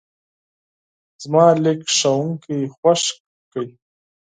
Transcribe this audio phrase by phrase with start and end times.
[1.21, 3.01] زما لیک ښوونکی خوښ
[3.51, 3.65] کړ.